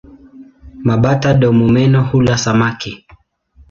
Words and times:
Mabata-domomeno 0.83 2.01
hula 2.11 2.37
samaki. 2.37 2.91